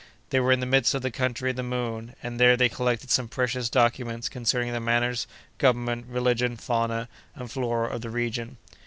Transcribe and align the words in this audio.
They 0.31 0.39
were 0.39 0.51
in 0.51 0.61
the 0.61 0.65
midst 0.65 0.95
of 0.95 1.03
the 1.03 1.11
country 1.11 1.51
of 1.51 1.57
the 1.57 1.61
Moon, 1.61 2.15
and 2.23 2.39
there 2.39 2.57
they 2.57 2.69
collected 2.69 3.11
some 3.11 3.27
precious 3.27 3.69
documents 3.69 4.29
concerning 4.29 4.73
the 4.73 4.79
manners, 4.79 5.27
government, 5.59 6.07
religion, 6.07 6.57
fauna, 6.57 7.07
and 7.35 7.51
flora 7.51 7.89
of 7.93 8.01
the 8.01 8.09
region. 8.09 8.57